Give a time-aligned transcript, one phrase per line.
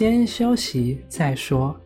[0.00, 1.78] 先休息再说。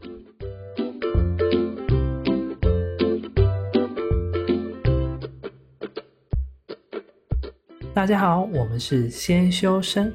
[7.93, 10.15] 大家好，我们是先修身，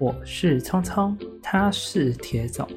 [0.00, 2.68] 我是聪聪，他是铁总。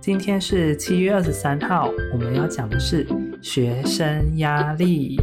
[0.00, 3.06] 今天是七月二十三号，我们要讲的是
[3.42, 5.18] 学生压力。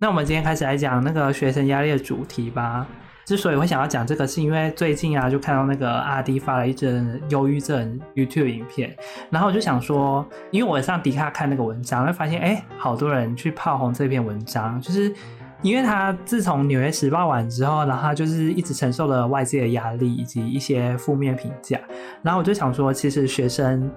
[0.00, 2.88] 那我们今天开始来讲那个学生压力的主题吧。
[3.24, 8.94] 之所以会想要讲这个，是因为最近啊，就看到那个阿滴发了一则忧郁症 YouTube 影片，
[9.30, 15.14] 然后我就想说，因为我上迪卡看那个文章，会发现哎，好多人去炮轰这篇文章，就是
[15.62, 21.78] 因为他自从《纽约时报》完之后，然后他就是一直承受了外界的压力以及一些负面评价，
[22.22, 23.88] 然后我就想说，其实学生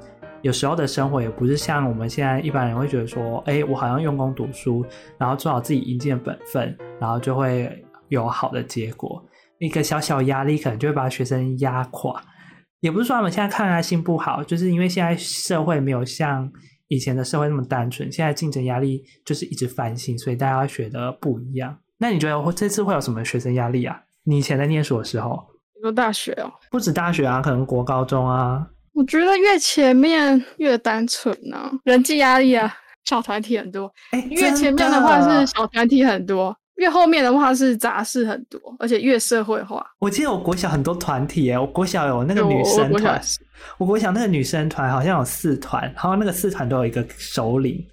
[0.44, 4.86] 有时候的生活也不是像我们现在一般人会觉得说，哎，我好像用功读书，
[5.18, 7.85] 然后做好自己应尽的本分，然后就会。
[8.10, 9.24] 有好的结果，
[9.60, 12.22] 一个小小压力可能就会把学生压垮。
[12.82, 16.52] 也不是说他们现在抗压性不好，就是因为现在社会没有像
[16.88, 21.76] 以前的社会那么单纯，现在竞争压力就是一直翻新，所以大家要学的不一样。
[21.98, 24.00] 那你觉得我这次会有什么学生压力啊？
[24.24, 25.42] 你以前在念书的时候，
[25.76, 28.68] 你说大学哦，不止大学啊，可能国高中啊。
[28.94, 32.72] 我觉得越前面越单纯啊，人际压力啊，
[33.06, 33.92] 小团体很多。
[34.12, 36.56] 哎，越前面的话是小团体很多。
[36.76, 39.86] 越后面的话是杂事很多，而且越社会化。
[40.00, 43.22] 我记得我国小很多团体诶，我国小有那个女生团，
[43.78, 47.86] 我国小那个女生团好像有四团，然后那个四团都有一个首领，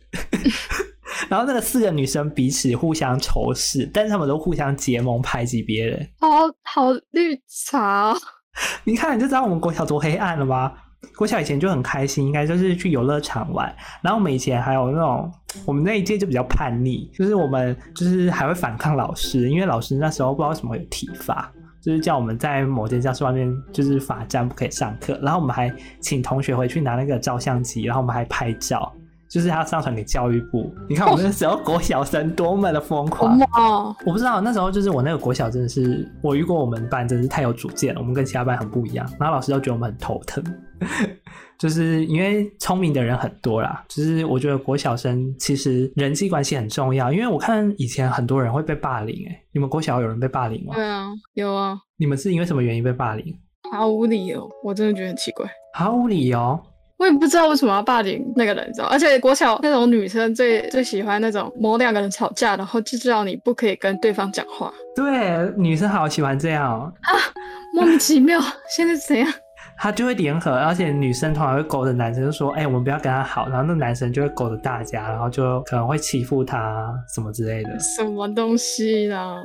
[1.28, 6.08] 然后那个四个女生彼此互相仇视，但是他们都互相结盟排挤别人。
[6.18, 6.28] 好
[6.62, 8.14] 好绿茶，
[8.84, 10.72] 你看你就知道我们国小多黑暗了吧？
[11.16, 13.74] 国小以前就很开心，应该就是去游乐场玩。
[14.02, 15.30] 然后我们以前还有那种，
[15.66, 25.18] 我们那一届就比较叛逆，就是我们就是还会反抗老师，因为老师那时候不知道为什么有体罚，就是叫我们在某间教室外面就是罚站不可以上课。
[25.22, 28.92] 然后我们还请同学回去拿那个照相机，然后我们还拍照。
[29.28, 33.96] 就是他上传给教育部，你看我们那时候国小生多么的疯狂哦！
[34.04, 40.44] 我不知道那时候就是我那个国小真的是，我遇过我们班真是太有主见了，我们跟其他班很不一样，然后老师都觉得我们很头疼，
[41.58, 43.84] 就是因为聪明的人很多啦。
[43.88, 50.74] 就是我觉得国小生其实人际关系很重要，因为我看以前很多人会被霸凌，哎，你们国小有人被霸凌吗？
[50.74, 51.78] 对啊，有啊。
[51.96, 53.34] 你们是因为什么原因被霸凌？
[53.70, 55.48] 毫无理由，我真的觉得很奇怪。
[55.74, 56.60] 毫无理由。
[56.98, 58.86] 我也不知道为什么要霸凌那个人，你知道？
[58.86, 64.72] 而且国小那种女生最最喜欢那种某两个人吵架，然后就知道你不可以跟对方讲话。
[64.94, 66.92] 对，女生好喜欢这样哦。
[67.00, 67.10] 啊，
[67.74, 69.32] 莫名其妙，现在是怎样？
[69.82, 77.76] 她就会联合，而且女生通常会勾着男生，就说：“哎、欸，我们不要跟他好。”然后那男生就会勾着大家，然后就可能会欺负他什么之类的。
[77.80, 79.42] 什么东西啦？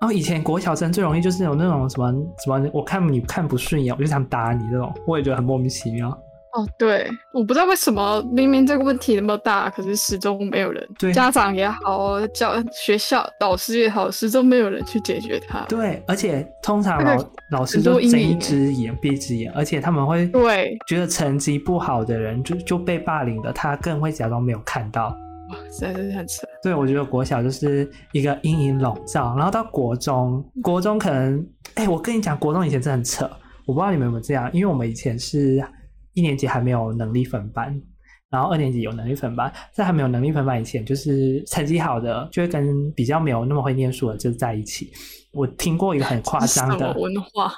[0.00, 2.10] 然后以前国小生最容易就是有那种什么
[2.42, 6.18] 什么，我看你看不顺眼，我就想打你这种，我也觉得很莫名其妙。
[6.54, 15.62] 哦，对，我不知道为什么明明这个问题那么大，可是始终没有人，对家长也好，教学校导师也好，始终没有人去解决它。
[15.62, 25.06] 对，而且通常老老师都睁一只眼闭一只眼，而且他们会对觉得成绩不好的人就就被霸凌的，他更会假装没有看到。
[25.50, 26.46] 哇，实在是很扯。
[26.62, 31.44] 对，我觉得国小就是一个阴影笼罩，然后到国中，国中可能，
[31.74, 33.28] 哎，我跟你讲，国中以前真的很扯，
[33.66, 35.60] 我不知道你们有没有这样，因为我们以前是。
[36.14, 37.80] 一年级还没有能力分班，
[38.30, 39.52] 然后二年级有能力分班。
[39.72, 44.90] 在还没有能力分班以前，就是成绩好的就会跟比较没有那么会念书的就在一起。
[45.32, 47.52] 我听过一个很夸 张的文化，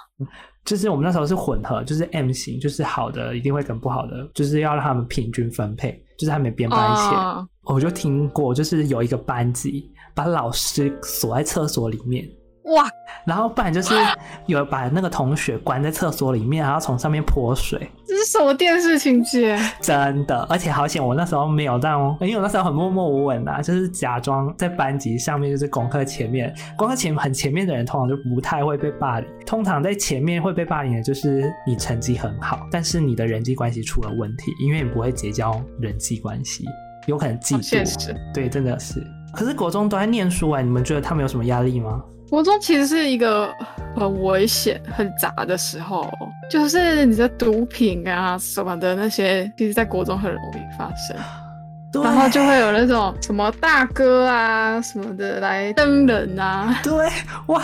[0.65, 6.03] 就是我们那时候是混合，就是 M 型，就是好的一定会跟不好的，就是要让他们平均分配。
[6.19, 12.27] 就是还没编班以前，啊、我就听过，就是有一个班级把老师锁在厕所里面。
[12.67, 12.89] 哇！
[13.25, 13.95] 然后不然就是
[14.47, 17.91] 有把那个同学关在厕所里面，然后从上面泼水。
[18.07, 19.59] 这是什么电视情节？
[19.81, 29.29] 真的，而且好险我那时候没有这样，因为我那时候很默默无闻啊，就是假装在班级上面，就是功课前面，功课前很前面的人通常就不太会被霸凌。
[29.45, 36.65] 通常在前面会被霸凌的就是你成绩很好，但是你的人际关系出了问题，因为你不会结交人际关系，
[37.07, 38.17] 有可能嫉妒。
[38.33, 39.05] 对，真的是。
[39.33, 42.03] 可是国中都在念书啊，你们觉得他们有什么压力吗？
[42.29, 43.53] 国中其实是一个
[43.95, 46.13] 很危险、很杂的时候，
[46.51, 51.17] 就是你的毒品啊什么的那些，其实，在国中很容易发生。
[52.03, 56.79] 然后就会有那种什么大哥啊什么的来登人啊。
[56.83, 57.09] 对，
[57.47, 57.63] 哇，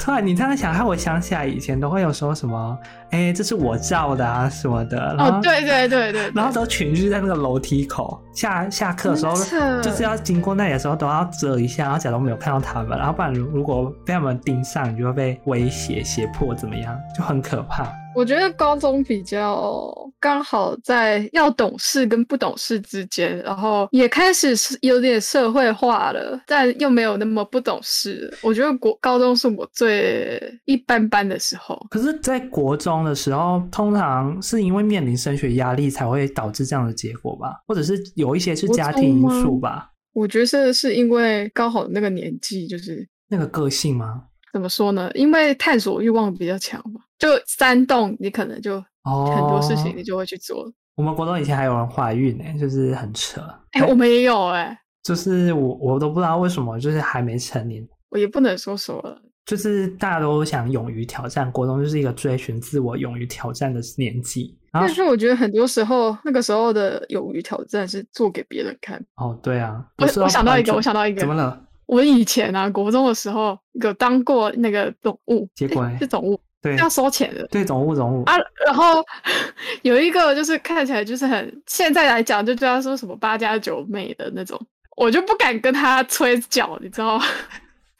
[0.00, 2.76] 突然你这样想，害我想起来以前都会有说什么，
[3.10, 5.16] 哎、欸，这是我照的啊什么的。
[5.18, 9.34] 哦，对对对对，对，然后都群聚在那个楼梯口，下下课的时候
[9.80, 17.90] 就是要经过那里的时候都要遮一下，然后假装没有看到他们，然后不然如果被他们盯上，你就会被威胁、胁迫怎么样，就很可怕。
[18.14, 28.32] 我觉得高中比较刚好在要懂事跟不懂事之间，然后也开始是有点社会化了，但又没有那么不懂事。
[28.42, 31.80] 我觉得国高中是我最一般般的时候。
[31.90, 39.90] 可是，在国中的时候，通常是因为面临升学压力才会导致这样的结果吧，或者是有一些是家庭因素吧？
[40.12, 44.24] 我觉得是因为刚好那个年纪，就是那个个性吗？
[44.52, 45.10] 怎么说呢？
[45.14, 47.00] 因为探索欲望比较强嘛。
[47.18, 50.62] 就煽动你，可能就很多事情你就会去做。
[50.62, 53.40] 哦、我们国中以前还有人怀孕呢，就是很扯。
[53.72, 59.20] 哎、欸，我们也有哎，就是我我都不知道为什么，就是还没成年，我也不能说什么了。
[59.48, 64.54] 就是大家都想勇于挑战，国中就是一个追寻自我、勇于挑战的年纪。
[64.70, 69.02] 但是我觉得很多时候那个时候的勇于挑战是做给别人看。
[69.16, 71.58] 哦，对啊，我我想到一个，我想到一个，怎么了？
[71.86, 76.38] 我以前啊，国中的时候有当过那个总务，结果是总务。
[76.60, 77.46] 对，要收钱的。
[77.46, 78.34] 对，总务总务啊，
[78.66, 79.02] 然后
[79.80, 84.60] 有一个就是看起来就是很，现在来讲就叫他说什么八加九妹的那种，
[84.98, 87.24] 我就不敢跟他催缴，你知道吗？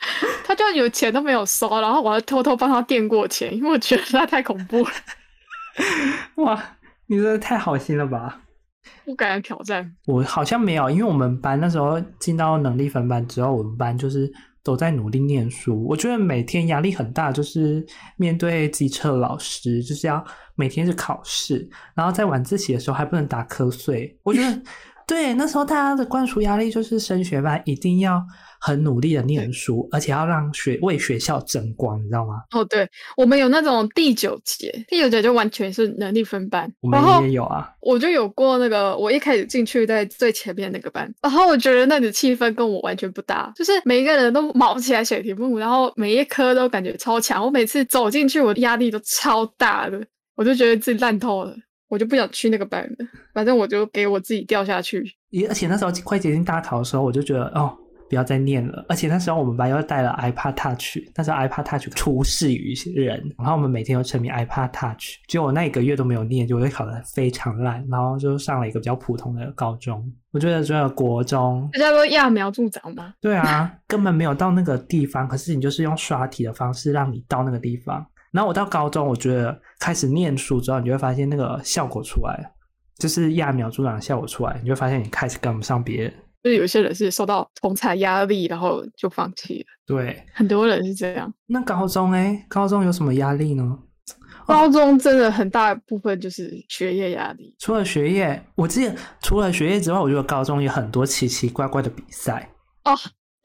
[0.44, 4.90] 他就有钱都没有收，然后我还偷偷帮他垫过钱，因为我觉得他太恐怖了。
[6.42, 8.40] 哇，你真的太好心了吧？
[9.04, 9.94] 不敢挑战。
[10.06, 14.32] 我好像没有，因为我们班那时候进到能力分班之后，我们班就是。
[14.64, 17.82] 都在努力念书，我觉得每天压力很大，就是
[18.18, 20.22] 面对机车老师，就是要
[20.56, 24.14] 每天是考试，然后在晚自习的时候还不能打瞌睡。
[24.22, 24.62] 我觉得，
[25.08, 28.22] 对，那时候大家的灌输压力就是升学班一定要。
[28.60, 32.42] 很努力的念书，而且要让学为学校争光，你知道吗？
[32.50, 36.68] 哦，对，我们有那种第九节，第九节就完全是能力分班。
[36.80, 47.44] 我们也有啊，我就有过那个，我一开始进去在最前面那个班，然后我觉得那里气氛跟我完全不搭，就是每一个人都卯起来写题目，然后每一科都感觉超强。
[47.44, 51.54] 我每次走进去，我的压力都超大的，我就觉得自己烂透了，
[51.88, 53.06] 我就不想去那个班了。
[53.34, 55.04] 反正我就给我自己掉下去。
[55.48, 57.76] 而且那时候快接近大考的时候，我就觉得哦。
[58.10, 70.10] 不要再念了，而且那时候我们班又带了 iPad Touch，那时候 iPad Touch 出世于人，然后我们每天都沉迷 iPad Touch，结果我那一个月都没有念，就会考得非常烂，然后就上了一个比较普通的高中。
[70.30, 73.12] 我觉得这个国中，这叫做揠苗助长吗？
[73.20, 78.06] 对啊，根本没有到那个地方，可是你就是用刷题的方式让你到那个地方。
[78.32, 82.44] 然后我到高中，我觉得开始念书之后，你就会发现那个效果出来了，
[82.98, 86.14] 就是揠苗助长的效果出来，你就会发现你开始跟不上别人。
[86.42, 89.66] 就是有些人是受到同才压力，然后就放弃了。
[89.86, 91.32] 对，很多人是这样。
[91.46, 93.78] 那高中哎，高中有什么压力呢？
[94.46, 97.54] 高中真的很大部分就是学业压力。
[97.58, 102.48] 除了学业，我记得除了学业之外，我觉得高中有很多奇奇怪怪的比赛。
[102.84, 102.96] 哦，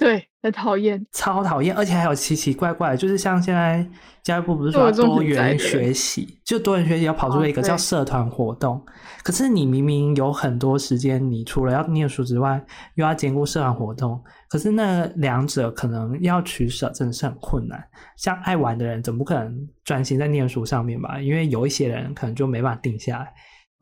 [0.03, 3.85] 对，很讨厌，超讨厌，而且还有奇奇怪怪，就是像现在
[4.21, 8.75] 教育部不是说多元学习，就多元学习要跑出了一个叫社团活动。
[8.75, 8.81] 哦
[9.23, 12.61] 可是你明明有很多时间，你除了要念书之外，
[12.95, 17.81] 又要兼顾社团活动，可是那两者可能要取舍，真的是很困难。
[18.17, 21.21] 像爱玩的人，总不可能专心在念书上面吧？
[21.21, 23.33] 因为有一些人可能就没办法定下来。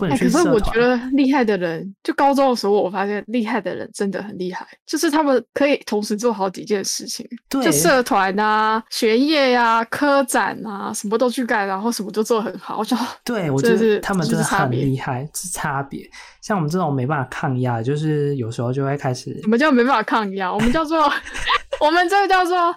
[0.10, 12.78] 欸、可是我觉得厉害的人，就高中的时候，我发现厉害的人真的很厉害，就是他们可以同时做好几件事情，对，就社团啊、学业呀、啊、科展啊，什么都去干，然后什么都做很好。
[12.80, 16.10] 我就 对，我觉得他们真的很厉害，是差别。
[16.42, 19.40] 像我们这种没办法抗压，就是有时候就会开始。
[19.42, 20.52] 什么叫没办法抗压？
[20.52, 21.12] 我们叫做，
[21.80, 22.76] 我们这个叫做。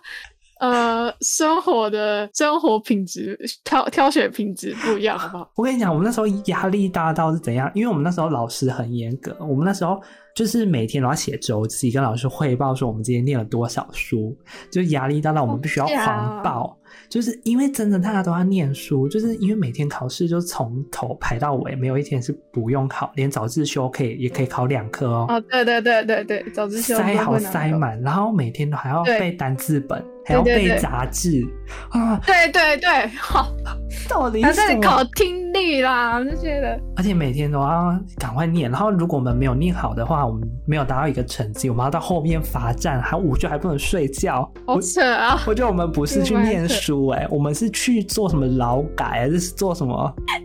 [0.64, 5.50] 呃，生活的生活品质挑挑选品质不一样，好不好？
[5.56, 7.70] 我跟你讲，我们那时候压力大到是怎样？
[7.74, 10.00] 因为我们那时候老师很严格，我们那时候
[10.34, 14.34] 就是每天都要写周记，跟老师汇报说我们今天念了多少书，
[14.70, 16.78] 就压力大到我们必须要狂报。
[17.10, 25.26] 就是因为真的大家都要念书，就是因为每天考试就从头排到尾，没有一天是不用考，连早自修可以也可以考两科哦。
[25.28, 31.46] 哦，对对对对对，早自修塞好塞满，然后每天都还要背单字本，还要背杂志
[31.90, 32.20] 啊。
[32.26, 33.48] 对对对，好，
[34.08, 45.40] 到底还在考听力啦那些的，而且每天都要赶快念，然后如果我们没有念好的话，我们没有达到一个成绩，我们要到后面罚站，还午觉还不能睡觉，好扯啊！
[45.46, 47.08] 我觉得我们不是去念书。
[47.08, 49.92] 哎，我们是去做什么劳改还是做什么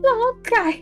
[0.04, 0.10] 劳
[0.44, 0.80] 改？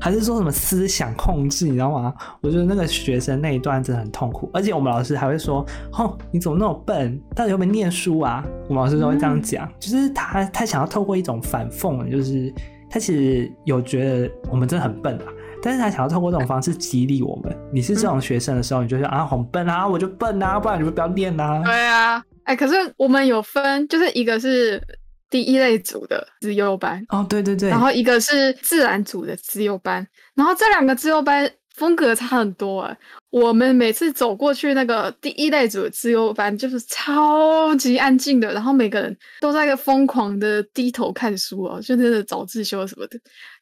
[0.00, 2.14] 还是说什么思想控制，你知道吗？
[2.40, 7.20] 我觉得那个学生那一段真的很痛苦，而且我们老师还会说：“哦，你怎么那么笨？
[7.34, 12.52] 到底有没有念书啊？”我们老师都会这样讲，嗯、就是他他想要透过一种反讽，就是
[12.90, 15.24] 他其实有觉得我们真的很笨啊，
[15.62, 17.56] 但是他想要透过这种方式激励我们。
[17.72, 21.62] 你是这种学生的时候，你就说啊，很笨啊，我就笨啊，不然你们不要念啊。
[21.64, 24.82] 对啊，哎、欸，可是我们有分，就是一个是。
[25.30, 32.98] 第一类组的资优班哦，对对对，然后一个是自然组的资优班，然后这两个资优班风格差很多哎。
[33.30, 43.18] 我们每次走过去那个第一类组的资优班，就是超级安静的，然后每个人都在一个疯狂的低头看书哦，就真的早自修什么的。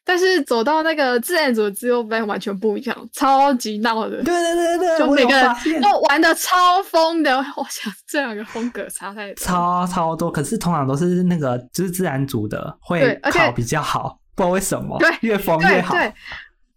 [0.07, 4.23] 但是走到那个自然组的资优班完全不一样，超级闹的。
[4.23, 7.37] 对对对对，就每个人都玩的超疯的。
[7.37, 10.31] 我想这两个风格差太多，超超多。
[10.31, 15.93] 可是通常都是那个就是自然组的会考比较好，不知道为什么，对，越疯越好。
[15.93, 16.13] 对。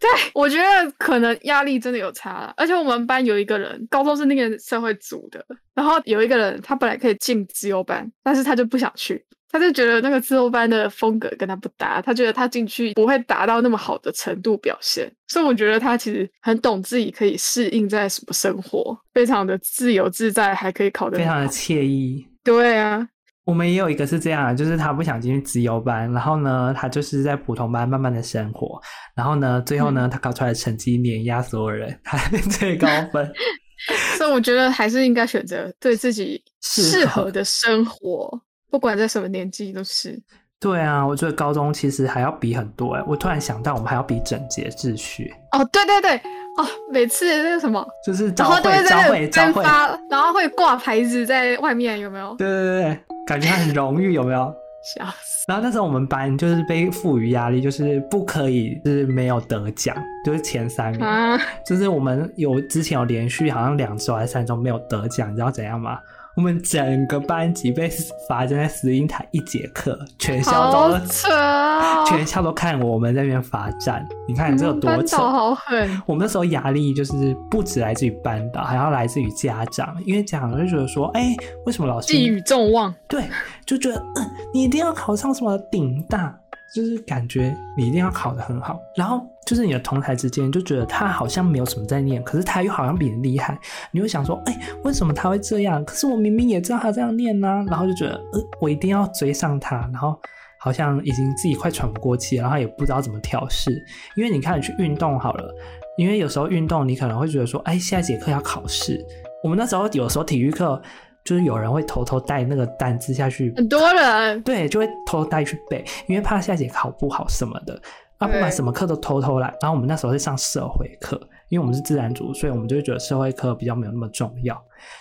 [0.01, 5.45] 对，我觉得可能压力真的有差了，而且我们班有一个人，高中是那个社会组的，
[5.75, 22.27] 然后有一个人，他本来可以进自由班，但是他就不想去，他就觉得那个资优班的风格跟他不搭，他觉得他进去不会达到那么好的程度表现，所以我觉得他其实很懂自己可以适应在什么生活，非常的自由自在，还可以考得非常的惬意。
[22.45, 23.07] 对啊。
[23.45, 28.81] 我们也有一个是这样，就是他不想进去资优班，然后呢，他就是在普通班慢慢的生活，
[29.17, 32.17] 然后呢，最后呢，他考出来的成绩碾压所有人，他
[32.49, 33.29] 最高分。
[34.17, 38.31] 所以我觉得还是应该选择对自己适合的生活，
[38.71, 40.21] 不管在什么年纪都是。
[40.59, 45.33] 对啊，我觉得高中其实还要比很多哎，我突然想到，我们还要比整洁秩序。
[45.53, 46.17] 哦，对对对。
[46.57, 49.63] 哦，每次那个什么，就是朝会朝会朝会，
[50.11, 52.35] 然后会挂牌子在外面，有没有？
[52.35, 54.53] 对对对，感觉很荣誉，有没有？
[54.83, 55.45] 笑死！
[55.47, 65.99] 然后那时候我们班就是被赋予压力，就是不可以就是没有得奖，就是前三名，啊、就是我们有之前有连续好像两周还是三周没有得奖，你知道怎样吗？
[66.37, 67.91] 我们整个班级被
[68.29, 74.07] 罚站在石英台一节课，全校都扯、哦，全校都看我们在那边罚站。
[74.29, 76.03] 你看你这有多扯，好狠！
[76.07, 82.95] 我们那时候压力就是不止来自于班导，还要来自于家长，因为家长就觉得说，哎、欸，为什么老师寄予众望？
[83.09, 83.25] 对，
[83.67, 86.35] 就觉得嗯，你一定要考上什么顶大。
[86.73, 93.59] 就是感觉你一定要考得很好，然后就是你的同台之间就觉得他好像没有什么在念，可是他又好像比你厉害，
[93.91, 95.85] 你会想说，哎、欸，为什么他会这样？
[95.85, 100.17] 可是我明明也知道他这样念呢、啊，然后就觉得，呃，我一定要追上他，然后
[100.59, 103.73] 好像已经自己快喘不过气，然后也不知道怎么调试。
[104.15, 105.53] 因为你看你去运动好了，
[105.97, 109.05] 因为有时候运动你可能会觉得说，哎、欸，下一节课要考试，
[109.43, 110.81] 我们那时候有时候体育课。
[111.23, 117.79] 就是有人会偷偷带那个单字下去，很多人对，就会偷偷带去背，因为怕下节考不好什么的，
[118.21, 119.49] 啊，不管什么课都偷偷来。
[119.61, 124.55] 然后我们那时候是上社会课，因为我们是自然组，所以我们就会觉得社会课比较没有那么重要。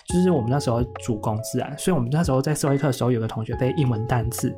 [0.08, 4.50] 就是我们那时候主攻自然，所以我们那时候在社会课的时候，有个同学背英文单字，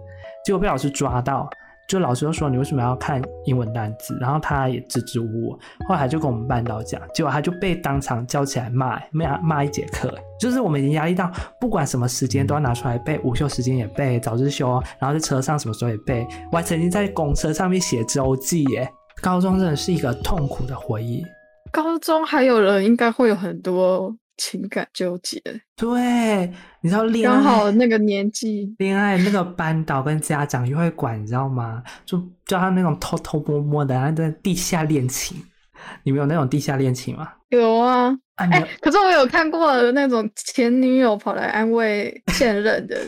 [0.45, 1.51] 结果被老师抓到。
[1.93, 4.17] 就老师就说，你为什么要看英文单词？
[4.19, 10.11] 然后他也支支吾吾，后来就跟我们班导讲，结果他就被当场叫起来骂，骂骂一节课。
[10.41, 11.31] 就是我们已经压力到，
[11.61, 16.27] 不管什么时间都要拿出来背，午休时间也背，早自修，然后在车上什么时候也背。
[16.51, 18.91] 我还曾经在公车上面写周记耶。
[19.21, 21.23] 高中真的是一个痛苦的回忆。
[21.71, 24.17] 高中还有人应该会有很多。
[24.43, 25.41] 情感纠结，
[25.77, 31.81] 对，你知道恋爱刚好那个年纪，恋爱那个班导跟家长又会管，你知道吗？
[32.05, 35.37] 就叫他那种偷偷摸摸的，然后在地下恋情。
[36.03, 37.29] 你们有那种地下恋情吗？
[37.51, 42.99] 有啊，哎、啊欸，可是我有看过那种前女友跑来安慰 现任的，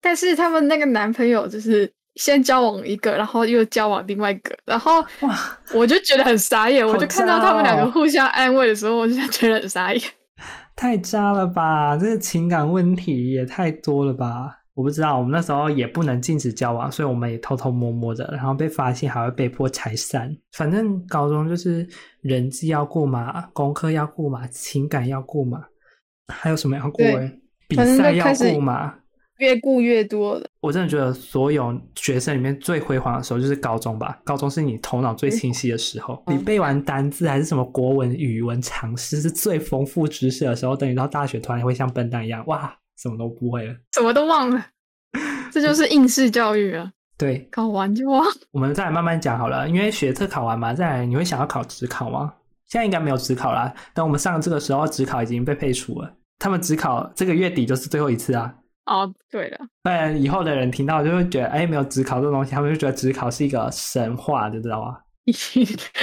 [0.00, 5.38] 但是他们那个男朋友就是先交往一个，然后又交往另外一个，然后哇，
[5.72, 10.02] 我就觉得很傻眼，我就看到他们两个互相安慰的时候，我就觉得很傻眼。
[10.76, 11.96] 太渣了吧！
[11.96, 14.60] 这个情感问题也太多了吧！
[14.74, 20.36] 我不知道，我们那时候也不能禁止交往，所以我们也偷偷摸摸的，然后被发现还会被迫拆散。
[20.52, 21.86] 反正高中就是
[22.22, 25.62] 人际要过嘛，功课要过嘛，情感要过嘛，
[26.26, 27.04] 还有什么要过？
[27.68, 28.94] 比赛要过嘛。
[29.38, 34.18] 越顾越多了，我真的觉得所有学生里面最辉煌的时候就是高中吧。
[34.24, 40.76] 高中是你头脑最清晰的时候，嗯、你背完单字还是什么国文、语文常识是最丰富知识的时候。
[40.76, 44.66] 等你到大学，突然会像笨蛋一样，哇，什么都不会了，什么都忘了。
[45.50, 46.92] 这就是应试教育啊！
[47.16, 48.24] 对，考完就忘。
[48.50, 52.34] 我们再来慢慢讲好了，因为学测考完嘛，再来你会想要考职考吗？
[52.66, 53.72] 现在应该没有职考啦。
[53.94, 56.16] 等我们上这个时候，职考已经被废除了。
[56.38, 58.52] 他们指考这个月底就是最后一次啊。
[58.86, 64.98] 哦，对了，但以后的人听到就会觉得，哎，没有职考这种东西，他们就觉得职考是一个神话，你知道吗？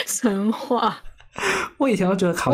[0.08, 0.98] 神话。
[1.78, 2.52] 我以前都觉得考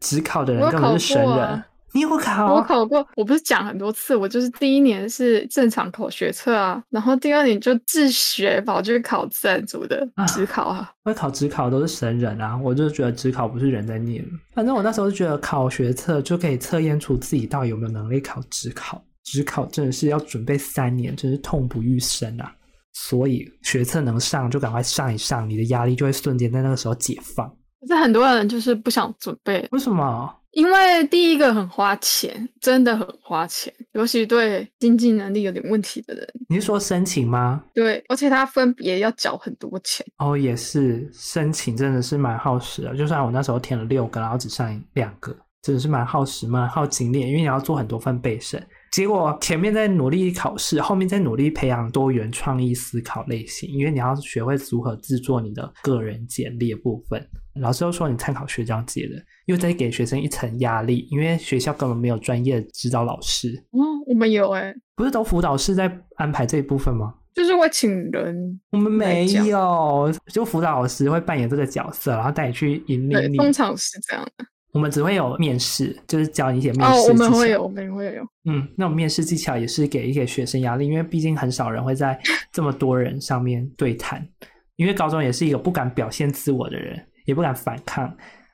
[0.00, 1.62] 职考的人根本是神人。
[1.92, 2.54] 你有考？
[2.54, 10.88] 我考过，我不是讲很多次，我就是第一年是正常考学测啊，然后第二年就自学跑去考自然组的职考啊。
[11.02, 14.24] 会考职考都是神人啊，我就觉得职考不是人在念。
[14.54, 19.02] 反正我那时候就觉得考学测就可以测验出自己到底有没有能力考职考。
[19.30, 22.52] 指考真的是要准备三年，真是痛不欲生啊！
[22.92, 27.48] 所以学测能上就赶快上一上，你的压力就会瞬间在那个时候解放。
[27.80, 30.36] 可是很多人就是不想准备，为什么？
[30.50, 36.28] 因为第一个很花钱，真的很花钱，尤其对经济能力有点问题的人。
[36.48, 37.62] 你是说申请吗？
[37.72, 40.04] 对，而且他分别要缴很多钱。
[40.18, 42.96] 哦，也是，申请真的是蛮耗时的。
[42.96, 45.32] 就算我那时候填了六个，然后只上两个，
[45.62, 48.60] 真的是蛮耗时、蛮耗精力，因为你要做很多份备审。
[48.90, 57.24] 结果前面在努力考试，后面在努力培养多元创意思考类型，因为你要学会如何制作你的个人简历的部分。
[57.60, 59.14] 老师又说你参考学长姐的，
[59.46, 63.50] 又在给学生一层压力，因为学校根本没有专业的指导老师。
[63.72, 67.14] 嗯，我们有哎、欸，不是都辅导室在安排这一部分吗？
[67.32, 73.36] 就是会请人，我们没有，就辅导老师会扮演这个角色，然后带你去引领你。
[73.36, 74.44] 通常是这样的。
[74.72, 77.08] 我们只会有面试，就是教你一些面试技巧。
[77.08, 78.22] 哦，我们会有，我们会有。
[78.44, 82.18] 嗯，那种面试技巧也是给一给学生压力，因为毕竟很少人会在
[82.52, 84.26] 这么多人上面对谈。
[84.76, 88.10] 因为高中也是一个不敢表现自我的人，也不敢反抗。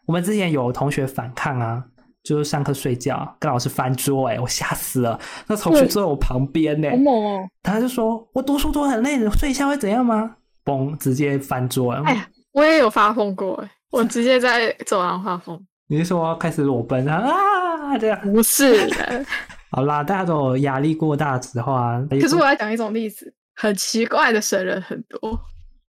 [0.07, 1.85] 我们之前有同学反抗啊，
[2.25, 5.21] 就是上课睡觉，跟老师翻桌，哎，我吓死了。
[5.47, 7.49] 那同学坐在我旁边呢，好猛哦！
[7.63, 11.93] 他就说：“我读书读很累，睡一下会怎样吗？”嘣，直接翻桌。
[11.93, 15.57] 哎呀，我也有发疯过，哎，我直接在走廊发疯。
[15.89, 17.15] 你是说开始裸奔啊？
[17.17, 18.89] 啊，这样不是。
[19.71, 22.03] 好啦，大家都有压力过大之后啊。
[22.11, 25.19] 可是我要讲一种例子，很奇怪的神人很多。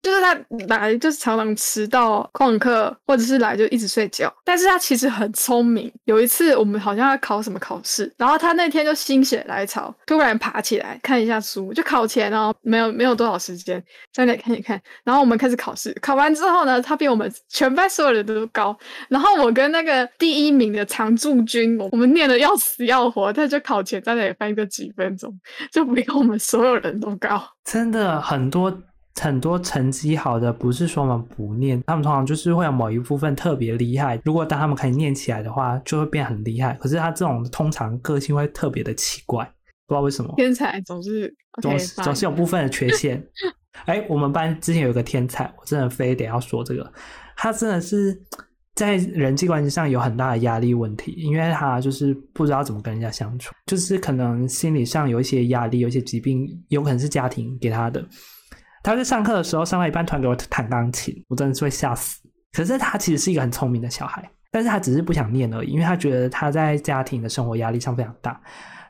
[0.01, 0.35] 就是他
[0.67, 4.33] 来就是常常迟到旷课，或者是来就一直睡觉。
[4.43, 5.91] 但是他其实很聪明。
[6.05, 13.81] 有一次我们好像要考什么考试，然后他那天就心血来潮，突然爬起来看一下书，就考前哦，没有没有多少时间，
[14.11, 14.81] 在那看一看。
[15.03, 18.75] 然后我们开始考试，考完之后呢，他比我们全班所有人都高。
[19.07, 25.31] 然后我跟那个第一名的常驻军，我们念的要死要活，他就考前在那里翻个几分钟，
[25.71, 27.41] 就比我们所有人都高。
[27.63, 28.75] 真的很多。
[29.19, 34.19] 很多成绩好的不是说我们不念，他们通常就是会有某一部分特别厉害。
[34.23, 36.73] 如果当他们可以念起来的话，就会变很厉害。
[36.75, 39.43] 可是他这种通常个性会特别的奇怪，
[39.85, 40.33] 不知道为什么。
[40.37, 43.21] 天才总是总是总是有部分的缺陷。
[43.85, 46.91] 哎，我们班之前有一个天才，我真的非得要说这个，
[47.35, 48.19] 他真的是
[48.75, 58.05] 在人际关系上有很大的压力问题，因为他就是不知道怎么跟人家相处，就是可能心理上有一些压力，有一些疾病，有可能是家庭给他的。
[58.83, 62.21] 他在上课的时候，上到一半突然给我弹钢琴，我真的是会吓死。
[62.53, 68.39] 可是他其实是一个很聪明的小孩，但是他只是不想念而已，因为他觉得他在家庭的生活压力上非常大。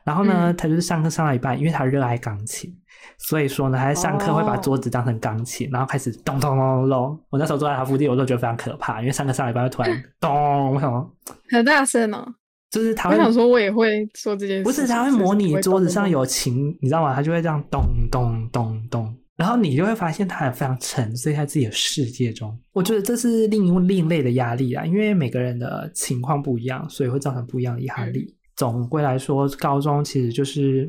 [0.04, 2.74] 然后呢，嗯、他就是上课上到一半，因为他热爱钢琴，
[3.18, 7.20] 所以说呢，他在上课会把桌子当成钢琴，哦、然后开始咚咚咚咚咚。
[7.30, 11.08] 我那时候坐在他附近，我都觉得非常可怕，因为上课上到一半会突然咚，我想说
[11.50, 12.26] 很大声哦，
[12.68, 17.14] 就是他会我想说，我也会做这件事，不是他会模拟桌子上有琴，你知道吗？
[17.14, 19.14] 他就会这样咚咚咚咚。
[19.42, 22.56] 然后你就会发现他很非常沉醉在自己的世界中。
[22.72, 28.20] 我觉得这是另另类的压力啊，因为每个人的情况不一样，所以会造成不一样的压力。
[28.20, 30.88] 嗯、总归来说，高中其实就是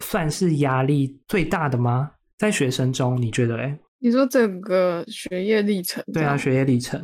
[0.00, 2.10] 算是压力最大的吗？
[2.36, 3.78] 在学生中，你觉得嘞？
[4.00, 6.02] 你说整个学业历程？
[6.12, 7.00] 对啊，学业历程。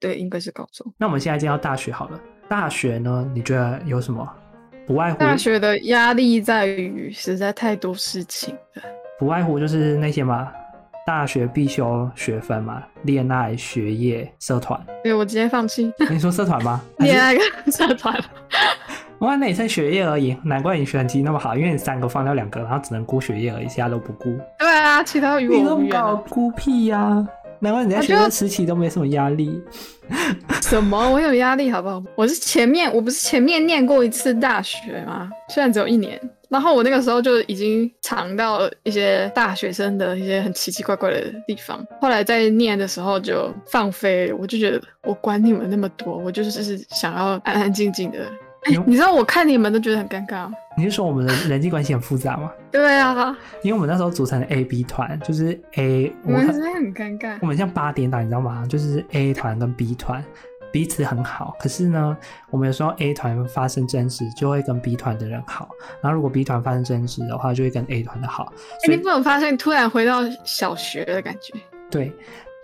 [0.00, 0.90] 对，应该是高中。
[0.96, 2.18] 那我们现在进到大学好了。
[2.48, 3.30] 大学呢？
[3.34, 4.26] 你觉得有什么？
[4.86, 8.82] 不外乎大学的压力在于实在太多事情了。
[9.18, 10.48] 不外乎就是那些嘛，
[11.06, 14.78] 大学必修学分嘛，恋爱、学业、社团。
[15.02, 15.92] 对，我直接放弃。
[16.10, 16.80] 你说社团吗？
[16.98, 18.18] 恋爱跟社团。
[19.20, 24.36] 哇，那也剩学业而已，难怪你学成绩那么好，因为你三个放掉两个，然后只能顾学业而已，其他都不顾。
[24.58, 25.64] 对啊，其他与我无缘。
[25.64, 27.28] 你那么搞孤僻呀、啊？
[27.60, 29.62] 难怪你在学生时期都没什么压力。
[30.60, 31.08] 什么？
[31.08, 32.02] 我有压力好不好？
[32.16, 35.30] 我是前面，我不是前面念过一次大学吗？
[35.48, 36.20] 虽然只有一年。
[36.48, 41.84] 然后我那个时候就已经尝到一些大学生的一些很奇奇怪怪的地方。
[42.00, 48.18] 后来在念的时候就放飞，我就觉得我管你们那么多，我就是是想要安安静静的。
[48.64, 50.50] 哎，你知道我看你们都觉得很尴尬。
[50.76, 52.50] 你是说我们的人际关系很复杂吗？
[52.72, 57.36] 对啊，因为我们那时候组成的 A、B 团，就是 A，我们真的很尴尬。
[57.42, 58.66] 我们像八点档，你知道吗？
[58.66, 60.24] 就是 A 团跟 B 团。
[60.74, 62.16] 彼此很好，可是呢，
[62.50, 65.68] 我们有时候 A 团发生争执，就会跟 B 团的人好；
[66.02, 68.52] 然后如果 B 团发生争执的话，就会跟 A 团的好。
[68.84, 71.54] 欸、你不能发现突然回到小学的感觉？
[71.92, 72.12] 对，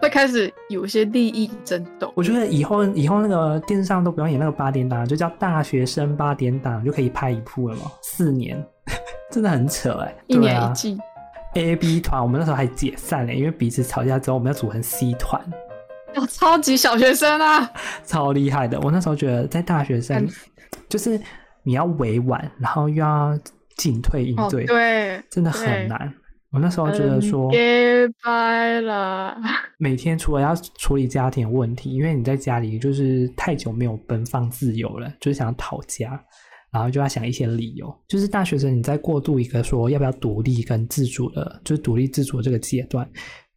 [0.02, 2.12] 会开始有一些利益争斗。
[2.16, 7.92] 我觉得以后以后那个电视上都不用演那个八点档，就叫大学生八点档就可以拍一部了嘛。
[8.02, 8.60] 四年，
[9.30, 10.98] 真的很扯哎、欸，一年一季。
[11.54, 15.40] A B 团，我们那时候还解散了，因为彼此吵架之后，我们要组成 C 团。
[16.16, 17.70] 哦，超级小学生啊，
[18.04, 18.80] 超厉害的。
[18.80, 20.26] 我那时候觉得，在大学生，
[20.88, 21.20] 就是
[21.62, 23.38] 你要委婉，然后又要
[23.76, 26.12] 进退应对，哦、对，真的很难。
[26.52, 27.56] 我那时候觉得说，拜
[28.24, 29.36] 拜了。
[29.78, 36.20] 每天除了要处理家庭问题，因为你在家里就是太久没有奔放自由了，就是想要讨家。
[36.72, 43.04] 然后就要想一些理由，就是大学生你在过渡一个说要不要独立跟自主的，就是独立自主的这个阶段，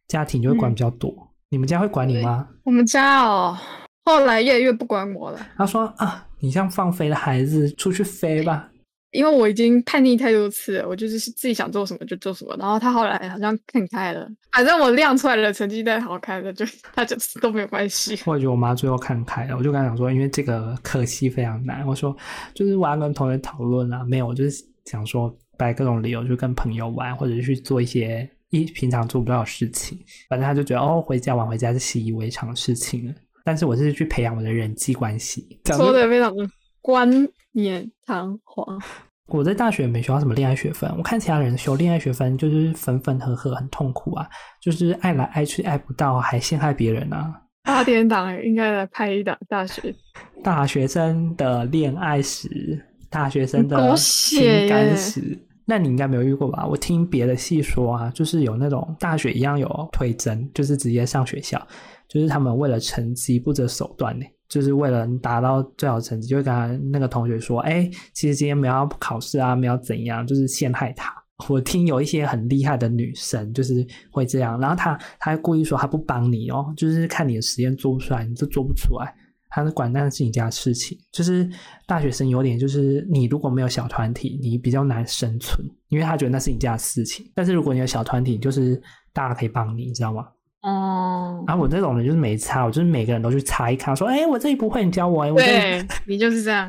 [0.08, 1.10] 家庭就会管比较多。
[1.12, 2.48] 嗯、你们家会管你吗？
[2.64, 3.56] 我们家哦，
[4.04, 5.38] 后来越来越不管我了。
[5.56, 8.68] 他说啊，你像放飞的孩子，出去飞吧。
[9.12, 12.56] 因为我已经叛逆太多次了，我就是自己想做什么就做什么。
[12.58, 18.18] 然后他后来好像看开了，反正我亮出来了成绩再好看的，就 他就都没有关系。
[18.26, 22.16] 我觉得我妈最后看开了，我就跟她讲说，因为这个可惜非常难，我说
[22.52, 29.98] 就是我要跟同学讨论啊，没有，我就是想说摆各种理由，就跟朋友玩，或者是去做一些一平常做不到的事情。
[30.28, 33.14] 反正他就觉得哦，回家晚回家是习以为常的事情了。
[33.44, 36.48] 但是我是去培养我的人际关系，说的非常的
[36.80, 37.06] 冠
[37.52, 38.80] 冕堂皇。
[39.26, 44.26] 我在大学没学到什么恋爱学分，我看其他人修恋爱学分就是分分合合，很痛苦啊，
[44.62, 47.40] 就是爱来爱去爱不到，还陷害别人啊。
[47.64, 49.94] 八点档应该来拍一档大学
[50.42, 55.38] 大学生的恋爱史，大学生的情感史。
[55.64, 56.66] 那你应该没有遇过吧？
[56.66, 61.60] 我听别的系说啊，就是有那种大学一样有推甄，就是直接上学校，
[62.08, 64.24] 就是他们为了成绩不择手段呢。
[64.46, 71.12] 就是为了达到最好成绩，就会跟他那个同学说：“哎、其实今天没有考试啊，没有怎样，就是陷害他。”
[71.48, 79.12] 我听有一些很厉害的女生，就是会这样，然后她她故意说她不帮你哦，就是看你的实验做不出来，你就做不出来，
[79.54, 80.98] 他是管那是你家的事情。
[81.12, 81.48] 就是
[81.86, 87.30] 大学生有点就是，你如果没有小团体，你比较难生存，因为他觉得那是你家的事情。
[87.34, 90.26] 但是如果你有小团体，就是大家可以帮你，你知道吗？
[90.62, 95.24] 哦，然后我这种人就是没差，我就是每个人都去查一看，说，哎，我这里不会，你教我。
[95.24, 96.68] 我对，你就是这样。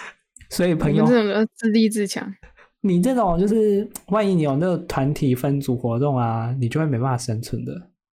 [0.50, 2.30] 所以朋友，这种自立自强。
[2.82, 7.72] 你这种就是，万一你有那个团体分组活动啊，你就会没办法生存的。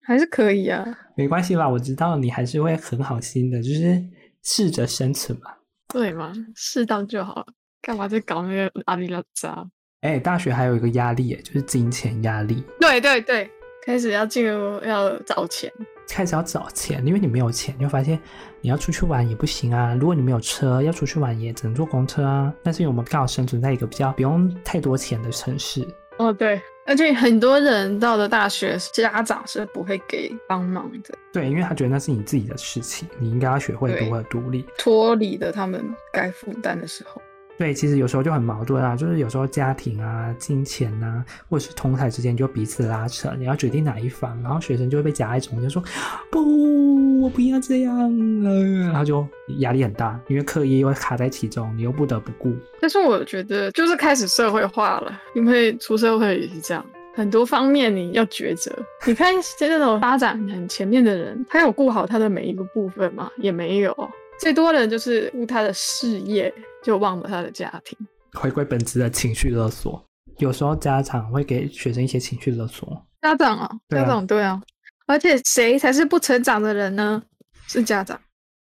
[0.10, 0.84] 还是可以啊，
[1.16, 4.04] 没关系啦，我知道你还是会很好心的，就是
[4.42, 5.52] 试着生存嘛。
[5.88, 7.46] 对嘛，适当就好了，
[7.80, 9.64] 干嘛在搞那个阿里拉扎？
[10.02, 12.64] 哎，大学还有一个压力，就是金钱压力。
[12.80, 13.48] 对对对。
[13.86, 15.72] 开始要进入要找钱，
[16.10, 18.20] 开始要找钱，因为你没有钱，你会发现
[18.62, 19.96] 你要出去玩也不行啊。
[19.96, 22.54] 如果你没有车，要出去玩也只能坐公车啊。
[22.64, 25.88] 但是我们刚好生存在一个比较不用太多钱的城市。
[26.18, 31.14] 哦，对，而且很多人到了大学，家长是不会给帮忙的。
[31.32, 37.22] 对，因为他觉得那是你自己的事情，你应该要学会如何独立，脱离了他们该负担的时候。
[37.60, 45.84] 对，其实有时候就很矛盾啊，就是有时候家庭啊、金钱啊，或者是同台之间就彼此拉扯，你要决定哪一方，然后学生就会被夹在中间，说
[46.32, 47.98] 不，我不要这样
[48.44, 52.56] 了，然后就压力很大，因为课业又卡在其中，你又不得不顾。
[52.80, 58.72] 但是我觉得就是开始社会化了，因为出社会也是这样，很多方面你要抉择。
[59.06, 63.30] 你看现在这种发展很前面的人，他有顾好他的每一个部分吗？
[63.36, 64.10] 也没有。
[64.40, 67.98] 最多的人就是顾他的事业，就忘了他的家庭。
[68.34, 70.04] 回归本质的情绪勒索，
[70.38, 73.06] 有时候家长会给学生一些情绪勒索。
[73.22, 74.62] 家长啊，家长对啊，
[75.08, 77.22] 而且谁才是不成长的人呢？
[77.68, 78.20] 是家长。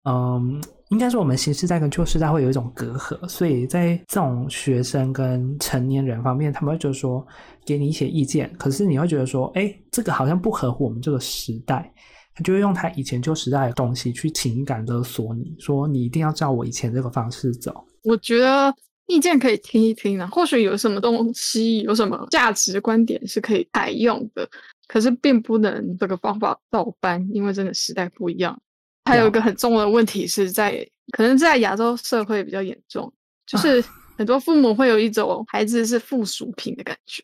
[0.03, 7.25] 嗯，应该说我们新时代跟旧时代会有一种隔阂，所以在这种学生跟成年人方面，他们会觉得说
[7.63, 11.93] 给你一些意见，可是你会觉得说，哎，这个好像不合乎我们这个时代。
[12.33, 17.85] 他就会用他以前旧时代的东西去情感勒索你，说你一定要照我以前这个方式走。
[18.03, 18.73] 我觉得
[19.07, 24.49] 意见可以听一听啊，或许有什么东西，有什么价值观点是可以采用的，
[24.87, 28.59] 可是并不能这个方法照搬，因为真的时代不一样。
[29.05, 33.11] 还有一个很重要的问题是在，可能在亚洲社会比较严重，
[33.45, 33.83] 就是
[34.15, 37.23] 很多父母会有一种孩子是附属品的感觉，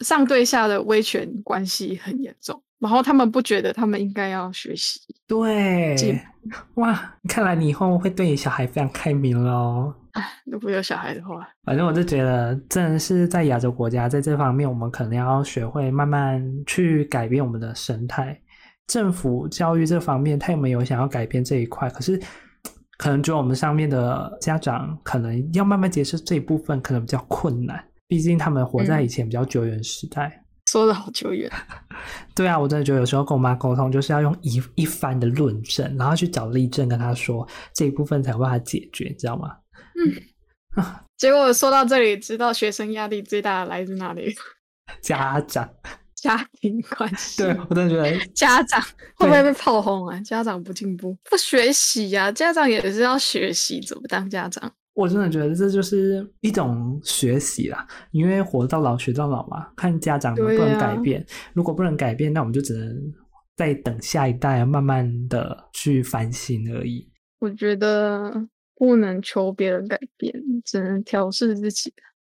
[0.00, 2.60] 上对下的威权关系很严重。
[2.80, 5.94] 然后他们不觉得他们应该要学习，对，
[6.76, 9.94] 哇，看来你以后会对你小孩非常开明了哦。
[10.12, 18.36] 哎，如果有小孩的话，反正我就觉得，真的是在亚洲国家，在这方面，我们可能要学会慢慢去改变我们的生态。
[18.86, 21.88] 政府教育这方面，他有没有想要改变这一块？
[21.90, 22.18] 可是，
[22.96, 27.84] 可能就我们上面的家长，可能要慢慢接受这一部分，可能比较困难。
[28.08, 30.28] 毕竟他们活在以前比较久远时代。
[30.34, 30.39] 嗯
[30.70, 31.50] 说的好久远。
[32.36, 39.56] 对啊，我真的觉得有时候跟我妈沟通，就是要用一一番的论证，然后去找例证跟她说这一部分才有办法解决，你知道吗？
[39.96, 40.22] 嗯。
[41.18, 44.32] 结果说到这里，知道学生压力最大的来自哪里？
[45.02, 45.68] 家长。
[46.14, 48.78] 家庭关系，对我真的觉得家长
[49.16, 50.20] 会不会被炮轰啊？
[50.20, 52.32] 家长不进步，不学习呀、啊？
[52.32, 54.70] 家长也是要学习怎么当家长。
[55.00, 59.66] 我真的觉得这就是一种学习啦，因为活到老学到老嘛。
[59.74, 63.12] 看家长能不能改变，啊、如果不能改变，那我们就只能
[63.56, 67.08] 再等下一代慢慢的去反省而已。
[67.38, 70.34] 我觉得不能求别人改变，
[70.64, 71.92] 只能调试自己。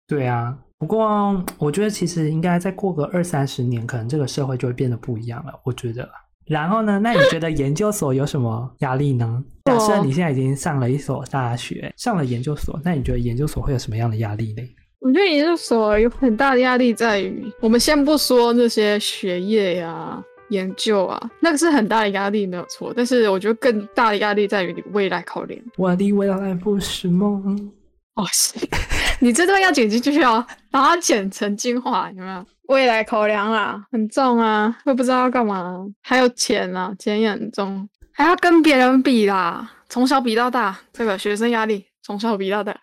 [0.05, 0.57] 对啊。
[0.77, 5.59] 不过，我觉得其实应该再过个二三十年，可能这个社会就会变得不一样了。
[5.65, 6.07] 我觉得。
[6.51, 6.99] 然后呢？
[6.99, 9.41] 那你觉得研究所有什么压力呢？
[9.63, 14.61] 假设你现在已经上了一所大学，上了研究所，那你觉得研究所会有什么样的压力呢？
[14.99, 22.93] 我觉得研究所有很大的压力在于，我们先不说那些学业呀、啊、研究啊，那个是很大的压力，没有错。
[22.93, 25.59] 但是我觉得更大的压力在于你未来考量。
[25.77, 27.71] 我的未来不是梦。
[28.15, 28.59] 哦，是。
[29.21, 32.45] 你这段要剪进去哦，把它剪成精华，有没有？
[32.67, 35.85] 未来口粮啊，很重啊，会不知道要干嘛。
[36.01, 42.75] 还有钱啊，钱也很重，还要跟别人比啦，从小比到大，这个学生压力从小比到大。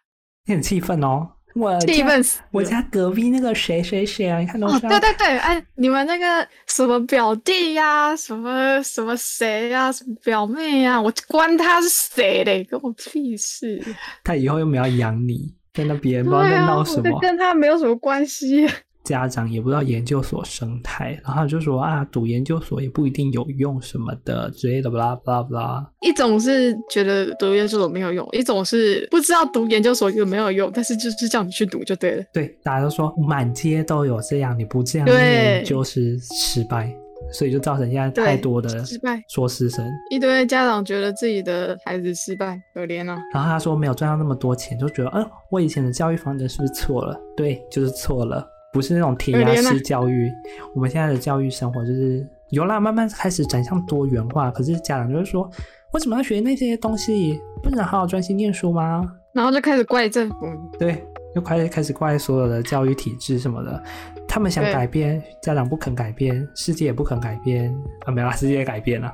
[0.47, 2.41] 你很气愤哦，我气愤死！
[2.53, 4.81] 我家隔壁那个谁谁谁啊，你看到没有？
[4.81, 13.83] 对对对，哎，你们那个什么表弟呀、啊，什么什么谁呀、啊，什么表妹呀、啊，我关他是谁嘞，跟我屁事。
[14.23, 15.58] 他以后又没有养你。
[15.79, 18.67] 跟那别人不知道在闹什么，啊、跟他没有什么关系。
[19.05, 25.91] 家长也不知道研究所生态，然后就说啊，读研究所也不一定有用什么的之类的，巴拉巴拉巴拉。
[26.01, 32.25] 一种是觉得读研究所没有用，一种是不知道读研究所有没有用，但是就是叫你去读就对了。
[32.35, 36.93] 对，大家都说满街都有这样，你不这样念就是失败。
[37.33, 43.19] 所以就造成现在太多的失败说师生，一堆家长觉得自己的孩子失败，可怜啊。
[43.33, 47.19] 然后他说没有赚到那么多钱，就觉得，嗯、呃，我以前的教育方针是不是错了？
[47.37, 50.31] 对，就是错了，不是那种填鸭式教育。
[50.75, 54.51] 我们现在的教育生活就是有啦，慢慢开始转向多元化。
[54.51, 55.49] 可是家长就是说，
[55.93, 57.39] 为什么要学那些东西？
[57.63, 59.03] 不能好好专心念书吗？
[59.33, 60.37] 然后就开始怪政府，
[60.79, 63.83] 对，就开始开始怪所有的教育体制什么的。
[64.29, 67.75] 他们想改变，家长不肯改变，世界也不肯改变
[68.07, 68.13] 啊！
[68.13, 69.13] 没有啦，世界也改变了。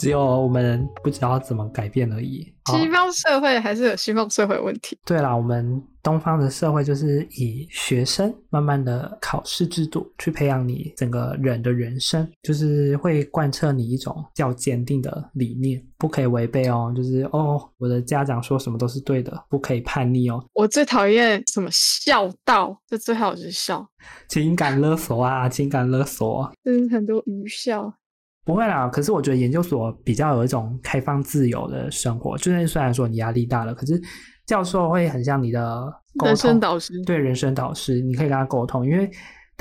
[0.00, 2.50] 只有我们不知道怎么改变而已。
[2.70, 4.96] 西方社会还是有西方社会问题。
[5.04, 16.92] 对啦，我们东方的社会就是以学生慢慢的考试制度去培养你整个人的人生，就是会贯彻你一种较坚定的理念，不可以违背哦。
[16.96, 20.42] 就是哦，我的家长说什么都是对的，不可以叛逆哦。
[20.54, 23.86] 我最讨厌什么孝道，这最好就是孝。
[24.28, 27.92] 情感勒索啊，情感勒索，真是很多愚孝。
[28.50, 32.36] 不会啦，可是我觉得研究所比较有一种开放自由的生活。
[32.36, 34.02] 就是虽然说你压力大了，可是
[34.44, 35.84] 教授会很像你的
[36.18, 39.08] 沟通，人生导师，对，人生导师，你可以跟他沟通，因为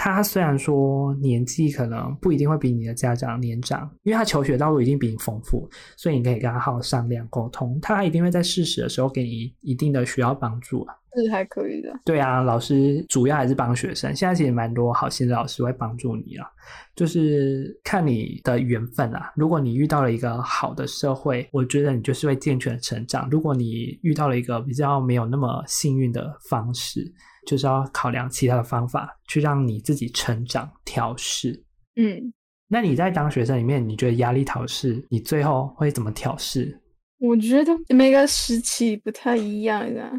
[0.02, 10.96] 他虽然说年纪可能不一定会比你的家长年长，因为他求学道路已经比你丰富，所以你可以跟他好好商量沟通，他一定会在适时的时候给你一定的需要帮助啊。
[11.16, 11.90] 是还可以的。
[12.06, 14.16] 对啊，老师主要还是帮学生。
[14.16, 16.48] 现在其实蛮多好心的老师会帮助你啊，
[16.96, 19.34] 就是看你的缘分啊。
[19.36, 23.28] 如果你遇到了一个好的社会，我觉得你就是会健全成长。
[23.30, 27.12] 如果你遇到了一个比较没有那么幸运的方式，
[27.50, 31.64] 就是要考量其他的方法去让你自己成长调试。
[31.96, 32.32] 嗯，
[32.68, 36.80] 那你在当学生里面，你觉得压力调试，你最后会怎么调试？
[37.18, 40.12] 我觉得每个时期不太一样啊。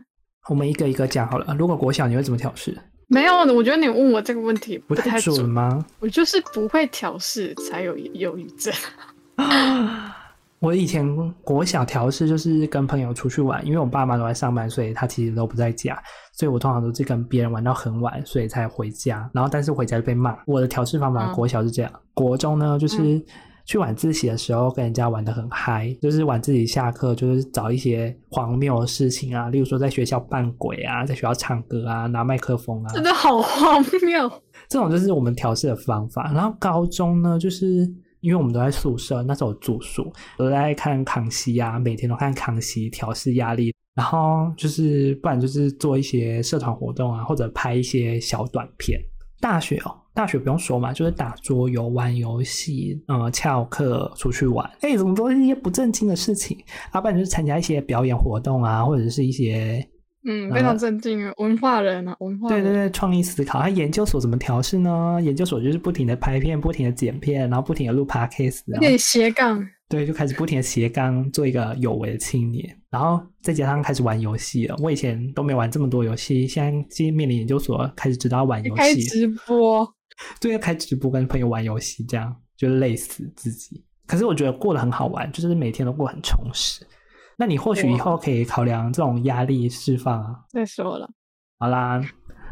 [0.48, 1.54] 我们一个一个讲好了。
[1.56, 2.76] 如果国小你会怎么调试？
[3.06, 5.86] 没有，我觉得你问我这个问题不太，不太准吗？
[6.00, 8.74] 我就是不会调试才有忧郁症。
[10.60, 15.98] 我以前国小调试就是跟朋友出去玩，因为我爸妈都在上班，所以他其实都不在家，
[16.40, 19.30] 所以我通常都是跟别人玩到很晚，所以才回家。
[19.34, 20.34] 然后但是回家就被骂。
[20.46, 22.96] 我的调试方法，国小是这样，嗯、国中呢就是。
[23.02, 23.24] 嗯
[23.66, 34.28] 去晚自习的时候，跟人家玩的很嗨，就是晚自习下课，就是找一些荒谬的事情啊，例如说在学校扮鬼啊，在学校唱歌啊，拿麦克风啊，真的好荒谬。
[34.68, 36.32] 这种就是我们调试的方法。
[36.34, 37.88] 然后高中呢，就是
[38.22, 43.72] 因为我们都在宿舍，那时候住宿，都在看康熙啊，每天都看康熙调试压力。
[44.00, 48.98] 然后就是不然就是做一些社团活动啊，或者拍一些小短片。
[49.42, 56.56] 大学哦，大学不用说嘛，就是打桌游、玩游戏，嗯，翘课出去玩，哎，怎么都是一些不正经的事情？
[56.94, 59.86] 要不然就是参加一些表演活动啊，或者是一些
[60.26, 63.60] 嗯，非常震惊，文化人啊，文化对对对，创意思考。
[63.60, 65.18] 他研究所怎么调试呢？
[65.22, 69.62] 研究所就是不停的拍片，不停的剪片，然后不停的录 podcast，可以斜杠。
[69.90, 72.79] 对，就开始不停的斜杠，做一个有为的青年。
[72.90, 74.76] 然后再加上开始玩游戏了。
[74.82, 78.80] 我以前都没玩这么多游戏，现在今天面临研究所，开始知道玩游戏。
[78.80, 79.88] 开直播。
[80.40, 83.82] 对，要开直播跟朋友玩游戏，这样就累死自己。
[84.06, 86.84] 可是我觉得过得很好玩，就是每天都过得很充实。
[87.36, 90.40] 那你或许以后可以考量这种压力释放啊。
[90.48, 91.08] 再说了。
[91.58, 92.02] 好啦，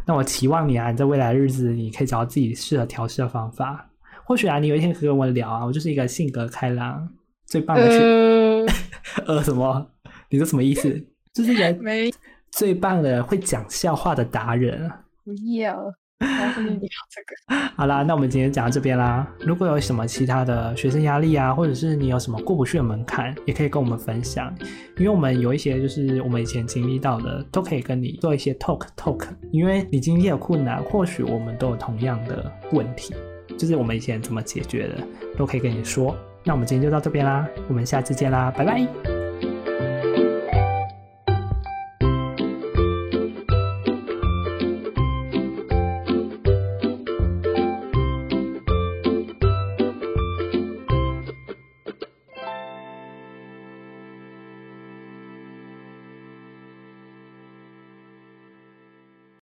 [0.06, 3.90] 那我期望你啊，你在未来的日子，你可以找到自己适合调试的方法。
[4.24, 7.06] 或许啊，你有一天可以跟我聊啊，我就是一个性格开朗。
[7.44, 7.98] 最棒的学
[9.26, 9.90] 呃，呃什么？
[10.30, 10.88] 你说什么意思？
[11.32, 12.10] 就是人没
[12.50, 14.90] 最棒的会讲笑话的达人。
[15.24, 17.68] 不要，我跟你聊这个。
[17.76, 19.26] 好啦，那我们今天讲到这边啦。
[19.40, 24.52] 如果有什么其他的学生压力啊，或者是你有什么过不去的门槛，也可以跟我们分享。
[24.96, 29.28] 因为我们有一些就是我们以前经历到的，都可以跟你做一些 talk talk。
[29.52, 33.14] 因为你经历的困难，或许我们都有同样的问题，
[33.56, 34.94] 就是我们以前怎么解决的，
[35.36, 36.16] 都可以跟你说。
[36.42, 39.17] 那我们今天就到这边啦，我们下次见啦，拜拜。